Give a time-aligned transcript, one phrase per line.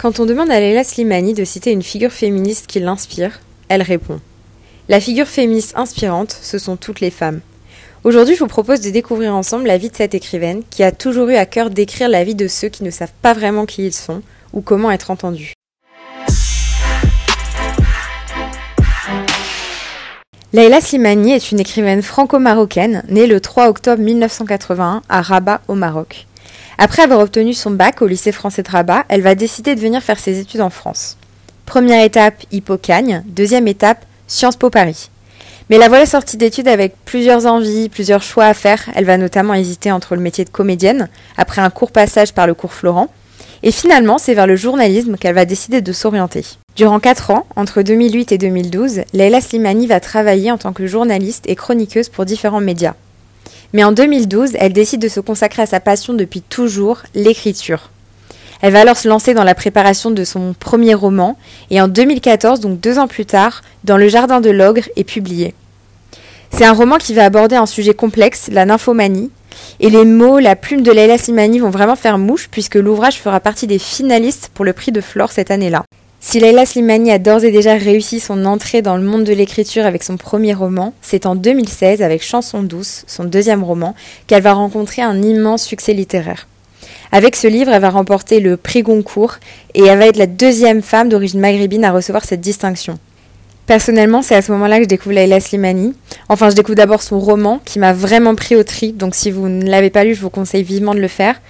[0.00, 4.18] Quand on demande à Leila Slimani de citer une figure féministe qui l'inspire, elle répond
[4.88, 7.40] La figure féministe inspirante, ce sont toutes les femmes.
[8.04, 11.28] Aujourd'hui, je vous propose de découvrir ensemble la vie de cette écrivaine qui a toujours
[11.28, 13.92] eu à cœur d'écrire la vie de ceux qui ne savent pas vraiment qui ils
[13.92, 14.22] sont
[14.54, 15.52] ou comment être entendus.
[20.54, 26.26] Leila Slimani est une écrivaine franco-marocaine née le 3 octobre 1981 à Rabat au Maroc.
[26.82, 30.02] Après avoir obtenu son bac au lycée français de Rabat, elle va décider de venir
[30.02, 31.18] faire ses études en France.
[31.66, 33.22] Première étape, Hippocagne.
[33.26, 35.10] Deuxième étape, Sciences Po Paris.
[35.68, 38.82] Mais la voilà sortie d'études avec plusieurs envies, plusieurs choix à faire.
[38.94, 42.54] Elle va notamment hésiter entre le métier de comédienne, après un court passage par le
[42.54, 43.08] cours Florent.
[43.62, 46.46] Et finalement, c'est vers le journalisme qu'elle va décider de s'orienter.
[46.76, 51.44] Durant 4 ans, entre 2008 et 2012, Leila Slimani va travailler en tant que journaliste
[51.46, 52.94] et chroniqueuse pour différents médias.
[53.72, 57.90] Mais en 2012, elle décide de se consacrer à sa passion depuis toujours, l'écriture.
[58.62, 61.36] Elle va alors se lancer dans la préparation de son premier roman,
[61.70, 65.54] et en 2014, donc deux ans plus tard, Dans le Jardin de l'Ogre est publié.
[66.52, 69.30] C'est un roman qui va aborder un sujet complexe, la nymphomanie,
[69.78, 73.40] et les mots, la plume de Leila Slimani vont vraiment faire mouche, puisque l'ouvrage fera
[73.40, 75.84] partie des finalistes pour le prix de Flore cette année-là.
[76.22, 79.86] Si Leila Slimani a d'ores et déjà réussi son entrée dans le monde de l'écriture
[79.86, 83.94] avec son premier roman, c'est en 2016, avec Chanson douce, son deuxième roman,
[84.26, 86.46] qu'elle va rencontrer un immense succès littéraire.
[87.10, 89.36] Avec ce livre, elle va remporter le prix Goncourt
[89.72, 92.98] et elle va être la deuxième femme d'origine maghrébine à recevoir cette distinction.
[93.64, 95.94] Personnellement, c'est à ce moment-là que je découvre Leila Slimani.
[96.28, 99.48] Enfin, je découvre d'abord son roman qui m'a vraiment pris au trip, donc si vous
[99.48, 101.40] ne l'avez pas lu, je vous conseille vivement de le faire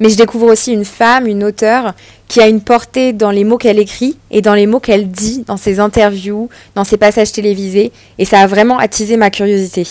[0.00, 1.94] mais je découvre aussi une femme, une auteure,
[2.28, 5.44] qui a une portée dans les mots qu'elle écrit et dans les mots qu'elle dit
[5.46, 9.86] dans ses interviews, dans ses passages télévisés, et ça a vraiment attisé ma curiosité.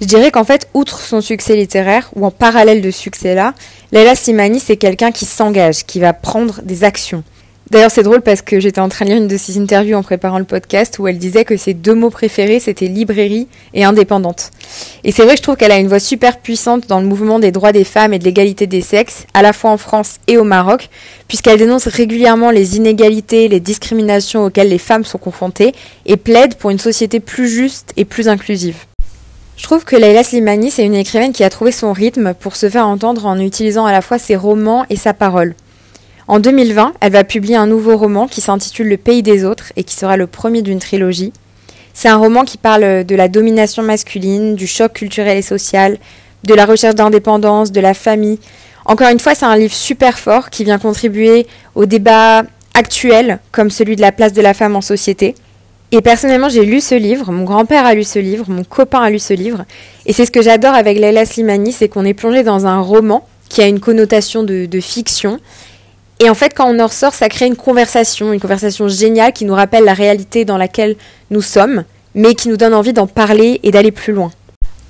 [0.00, 3.54] Je dirais qu'en fait, outre son succès littéraire, ou en parallèle de succès-là,
[3.90, 7.24] Leila Simani, c'est quelqu'un qui s'engage, qui va prendre des actions.
[7.70, 10.02] D'ailleurs, c'est drôle parce que j'étais en train de lire une de ses interviews en
[10.02, 14.50] préparant le podcast où elle disait que ses deux mots préférés, c'était librairie et indépendante.
[15.04, 17.38] Et c'est vrai que je trouve qu'elle a une voix super puissante dans le mouvement
[17.38, 20.38] des droits des femmes et de l'égalité des sexes, à la fois en France et
[20.38, 20.88] au Maroc,
[21.28, 25.74] puisqu'elle dénonce régulièrement les inégalités, les discriminations auxquelles les femmes sont confrontées
[26.06, 28.76] et plaide pour une société plus juste et plus inclusive.
[29.58, 32.70] Je trouve que Leila Slimani, c'est une écrivaine qui a trouvé son rythme pour se
[32.70, 35.54] faire entendre en utilisant à la fois ses romans et sa parole.
[36.28, 39.82] En 2020, elle va publier un nouveau roman qui s'intitule Le pays des autres et
[39.82, 41.32] qui sera le premier d'une trilogie.
[41.94, 45.96] C'est un roman qui parle de la domination masculine, du choc culturel et social,
[46.44, 48.38] de la recherche d'indépendance, de la famille.
[48.84, 52.42] Encore une fois, c'est un livre super fort qui vient contribuer au débat
[52.74, 55.34] actuel comme celui de la place de la femme en société.
[55.92, 59.08] Et personnellement, j'ai lu ce livre, mon grand-père a lu ce livre, mon copain a
[59.08, 59.64] lu ce livre,
[60.04, 63.26] et c'est ce que j'adore avec Leila Slimani, c'est qu'on est plongé dans un roman
[63.48, 65.40] qui a une connotation de, de fiction,
[66.20, 69.44] et en fait, quand on en ressort, ça crée une conversation, une conversation géniale qui
[69.44, 70.96] nous rappelle la réalité dans laquelle
[71.30, 71.84] nous sommes,
[72.14, 74.32] mais qui nous donne envie d'en parler et d'aller plus loin.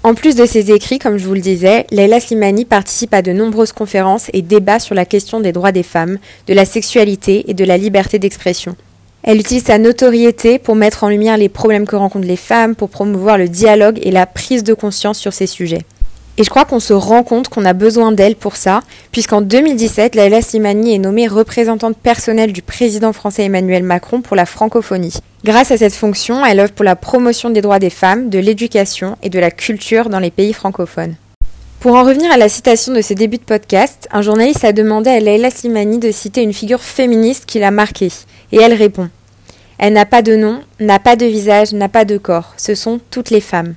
[0.05, 3.33] En plus de ses écrits, comme je vous le disais, Leila Slimani participe à de
[3.33, 7.55] nombreuses conférences et débats sur la question des droits des femmes, de la sexualité et
[7.55, 8.77] de la liberté d'expression.
[9.23, 12.89] Elle utilise sa notoriété pour mettre en lumière les problèmes que rencontrent les femmes, pour
[12.89, 15.83] promouvoir le dialogue et la prise de conscience sur ces sujets.
[16.39, 20.15] Et je crois qu'on se rend compte qu'on a besoin d'elle pour ça, puisqu'en 2017,
[20.15, 25.15] Laila Simani est nommée représentante personnelle du président français Emmanuel Macron pour la francophonie.
[25.45, 29.17] Grâce à cette fonction, elle œuvre pour la promotion des droits des femmes, de l'éducation
[29.21, 31.17] et de la culture dans les pays francophones.
[31.81, 35.11] Pour en revenir à la citation de ses débuts de podcast, un journaliste a demandé
[35.11, 38.13] à Leila Slimani de citer une figure féministe qui l'a marquée.
[38.53, 39.09] Et elle répond
[39.79, 42.55] Elle n'a pas de nom, n'a pas de visage, n'a pas de corps.
[42.57, 43.75] Ce sont toutes les femmes.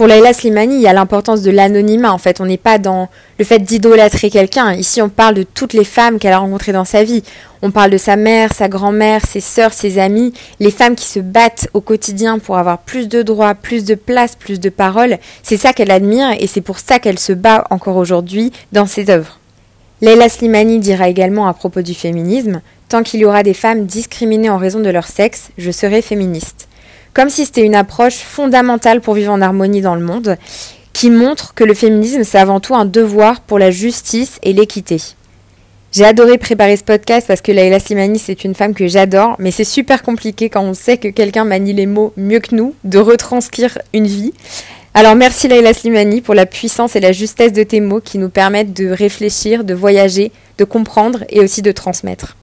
[0.00, 2.10] Pour Leila Slimani, il y a l'importance de l'anonymat.
[2.10, 4.72] En fait, on n'est pas dans le fait d'idolâtrer quelqu'un.
[4.72, 7.22] Ici, on parle de toutes les femmes qu'elle a rencontrées dans sa vie.
[7.60, 11.20] On parle de sa mère, sa grand-mère, ses sœurs, ses amis, les femmes qui se
[11.20, 15.18] battent au quotidien pour avoir plus de droits, plus de place, plus de paroles.
[15.42, 19.10] C'est ça qu'elle admire et c'est pour ça qu'elle se bat encore aujourd'hui dans ses
[19.10, 19.38] œuvres.
[20.00, 24.48] Leila Slimani dira également à propos du féminisme Tant qu'il y aura des femmes discriminées
[24.48, 26.69] en raison de leur sexe, je serai féministe
[27.14, 30.36] comme si c'était une approche fondamentale pour vivre en harmonie dans le monde,
[30.92, 34.98] qui montre que le féminisme, c'est avant tout un devoir pour la justice et l'équité.
[35.92, 39.50] J'ai adoré préparer ce podcast parce que Laila Slimani, c'est une femme que j'adore, mais
[39.50, 42.98] c'est super compliqué quand on sait que quelqu'un manie les mots mieux que nous, de
[42.98, 44.32] retranscrire une vie.
[44.94, 48.28] Alors merci Laila Slimani pour la puissance et la justesse de tes mots qui nous
[48.28, 52.36] permettent de réfléchir, de voyager, de comprendre et aussi de transmettre.